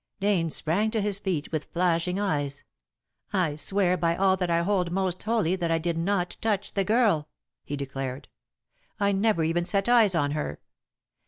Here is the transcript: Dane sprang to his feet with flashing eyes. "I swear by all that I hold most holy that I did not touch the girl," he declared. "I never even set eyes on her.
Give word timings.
Dane 0.19 0.49
sprang 0.49 0.89
to 0.89 0.99
his 0.99 1.19
feet 1.19 1.51
with 1.51 1.65
flashing 1.73 2.19
eyes. 2.19 2.63
"I 3.33 3.55
swear 3.55 3.97
by 3.97 4.15
all 4.15 4.35
that 4.37 4.49
I 4.49 4.63
hold 4.63 4.89
most 4.91 5.21
holy 5.21 5.55
that 5.55 5.69
I 5.69 5.77
did 5.77 5.95
not 5.95 6.37
touch 6.41 6.73
the 6.73 6.83
girl," 6.83 7.29
he 7.63 7.77
declared. 7.77 8.27
"I 8.99 9.11
never 9.11 9.43
even 9.43 9.63
set 9.63 9.87
eyes 9.87 10.15
on 10.15 10.31
her. 10.31 10.59